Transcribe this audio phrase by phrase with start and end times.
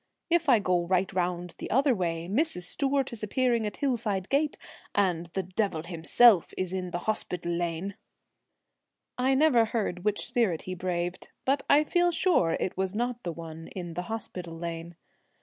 [0.31, 2.63] If I go right round the other way, Mrs.
[2.63, 4.57] Stewart is appearing at Hillside Gate,
[4.95, 7.93] and the devil himself is in the Hospital Lane/
[9.19, 13.67] I never heard which spirit he braved, but feel sure it was not the one
[13.75, 14.95] in the Hospital Lane.